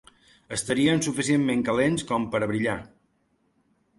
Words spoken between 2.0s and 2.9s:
com per a brillar.